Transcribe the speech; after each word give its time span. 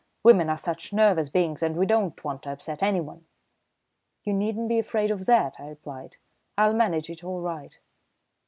Women 0.23 0.49
are 0.49 0.57
such 0.57 0.91
nervous 0.93 1.29
beings 1.29 1.61
and 1.61 1.75
we 1.77 1.85
don't 1.85 2.23
want 2.23 2.41
to 2.41 2.51
upset 2.51 2.81
anyone." 2.81 3.27
"You 4.23 4.33
needn't 4.33 4.67
be 4.67 4.79
afraid 4.79 5.11
of 5.11 5.27
that," 5.27 5.57
I 5.59 5.67
replied, 5.69 6.17
"I'll 6.57 6.73
manage 6.73 7.11
it 7.11 7.23
all 7.23 7.41
right." 7.41 7.77